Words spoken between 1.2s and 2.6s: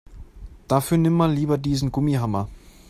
lieber diesen Gummihammer.